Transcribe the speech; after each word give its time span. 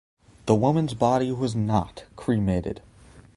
The 0.47 0.55
woman's 0.55 0.95
body 0.95 1.31
was 1.31 1.55
not 1.55 2.05
cremated. 2.15 2.81